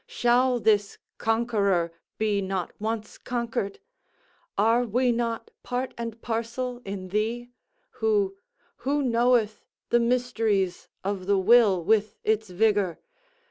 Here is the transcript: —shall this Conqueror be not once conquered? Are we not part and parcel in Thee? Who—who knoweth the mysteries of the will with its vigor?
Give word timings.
—shall 0.07 0.59
this 0.59 0.97
Conqueror 1.19 1.91
be 2.17 2.41
not 2.41 2.73
once 2.81 3.19
conquered? 3.19 3.77
Are 4.57 4.83
we 4.83 5.11
not 5.11 5.51
part 5.61 5.93
and 5.95 6.19
parcel 6.23 6.81
in 6.83 7.09
Thee? 7.09 7.51
Who—who 7.99 9.03
knoweth 9.03 9.63
the 9.91 9.99
mysteries 9.99 10.87
of 11.03 11.27
the 11.27 11.37
will 11.37 11.83
with 11.83 12.15
its 12.23 12.49
vigor? 12.49 12.99